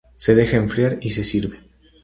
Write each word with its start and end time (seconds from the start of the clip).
Se 0.15 0.33
deja 0.33 0.57
enfriar 0.57 0.97
y 0.99 1.11
se 1.11 1.23
sirve. 1.23 1.59